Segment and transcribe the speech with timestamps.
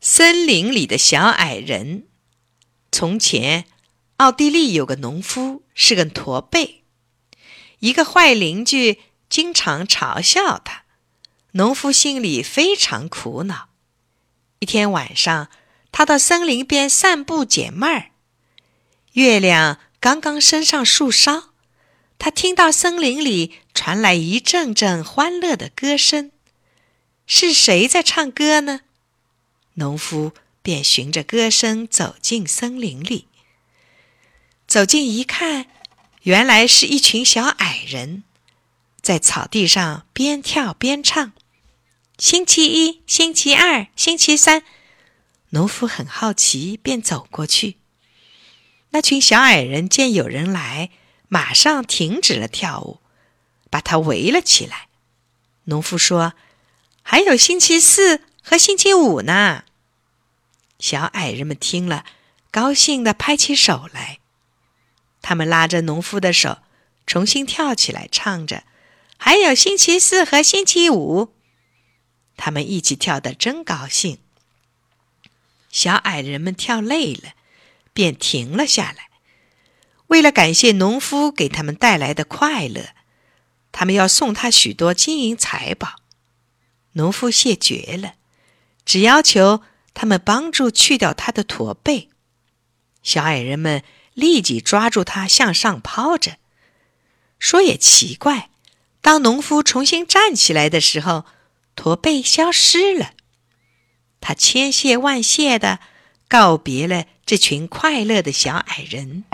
[0.00, 2.06] 森林里的小矮人。
[2.92, 3.64] 从前，
[4.18, 6.84] 奥地利有个农夫是个驼背，
[7.80, 10.84] 一个坏邻居经常嘲笑他，
[11.52, 13.70] 农夫心里非常苦恼。
[14.60, 15.48] 一天晚上，
[15.90, 18.10] 他到森林边散步解闷儿，
[19.12, 21.50] 月亮刚刚升上树梢，
[22.18, 26.30] 他听到森林里传来一阵阵欢乐的歌声。
[27.26, 28.80] 是谁在唱歌呢？
[29.78, 33.28] 农夫便循着歌声走进森林里。
[34.66, 35.66] 走近一看，
[36.22, 38.24] 原来是一群小矮人，
[39.00, 41.32] 在草地上边跳边唱。
[42.18, 44.64] 星期一，星期二，星期三，
[45.50, 47.76] 农夫很好奇，便走过去。
[48.90, 50.90] 那群小矮人见有人来，
[51.28, 53.00] 马上停止了跳舞，
[53.70, 54.88] 把他围了起来。
[55.64, 56.34] 农夫说。
[57.10, 59.64] 还有星期四和星期五呢。
[60.78, 62.06] 小矮人们听了，
[62.50, 64.20] 高兴地拍起手来。
[65.20, 66.60] 他们拉着农夫的手，
[67.06, 68.64] 重新跳起来，唱着
[69.18, 71.34] ：“还有星期四和星期五。”
[72.38, 74.16] 他们一起跳得真高兴。
[75.68, 77.34] 小矮人们跳累了，
[77.92, 79.10] 便停了下来。
[80.06, 82.94] 为了感谢农夫给他们带来的快乐，
[83.72, 85.96] 他们要送他许多金银财宝。
[86.92, 88.14] 农夫谢绝了，
[88.88, 89.60] 只要求
[89.92, 92.08] 他们帮助去掉他的驼背。
[93.02, 93.82] 小矮人们
[94.14, 96.38] 立即抓住他向上抛着。
[97.38, 98.48] 说也奇怪，
[99.02, 101.26] 当农夫重新站起来的时候，
[101.76, 103.12] 驼背消失了。
[104.22, 105.80] 他千谢万谢的
[106.26, 109.24] 告别了这群快乐的小矮人。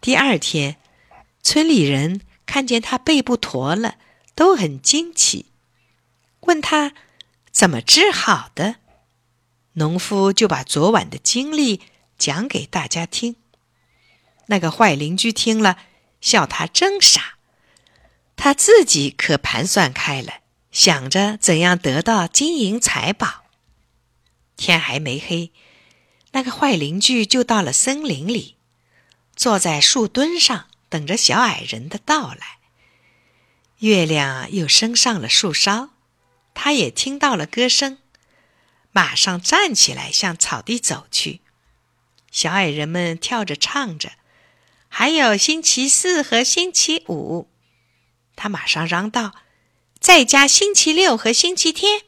[0.00, 0.76] 第二天，
[1.42, 3.96] 村里人看见他背部驼了，
[4.36, 5.46] 都很惊奇。
[6.42, 6.92] 问他
[7.52, 8.76] 怎么治好的，
[9.74, 11.82] 农夫就把昨晚的经历
[12.18, 13.36] 讲给大家听。
[14.46, 15.78] 那个坏邻居听了，
[16.20, 17.34] 笑他真傻。
[18.36, 23.44] 他自己可盘算开了，想着怎样得到金银财宝。
[24.56, 25.52] 天还没黑，
[26.32, 28.56] 那个坏邻居就到了森林里，
[29.36, 32.58] 坐在树墩上等着小矮人的到来。
[33.78, 35.90] 月亮又升上了树梢。
[36.62, 37.96] 他也听到了歌声，
[38.92, 41.40] 马上站起来向草地走去。
[42.30, 44.12] 小矮人们跳着唱着，
[44.86, 47.48] 还有星期四和星期五。
[48.36, 49.36] 他马上嚷道
[49.98, 52.02] ：“再加星期六和星期天。”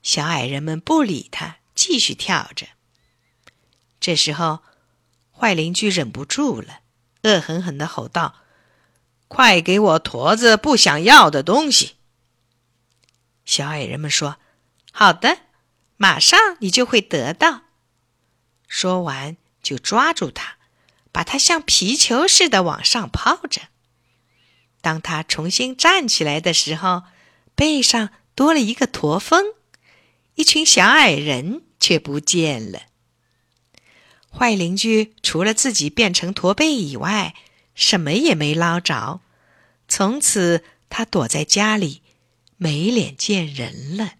[0.00, 2.68] 小矮人们不理他，继续跳着。
[3.98, 4.60] 这时候，
[5.36, 6.82] 坏邻居忍不住了，
[7.24, 8.36] 恶狠狠地吼道
[9.26, 11.96] ：“快给我坨子不想要的东西！”
[13.44, 14.36] 小矮人们说
[14.92, 15.38] ：“好的，
[15.96, 17.62] 马上你就会得到。”
[18.66, 20.56] 说完，就抓住他，
[21.12, 23.62] 把他像皮球似的往上抛着。
[24.80, 27.04] 当他重新站起来的时候，
[27.54, 29.54] 背上多了一个驼峰，
[30.34, 32.82] 一群小矮人却不见了。
[34.36, 37.34] 坏邻居除了自己变成驼背以外，
[37.74, 39.20] 什么也没捞着。
[39.86, 42.02] 从此，他躲在家里。
[42.64, 44.12] 没脸见人了。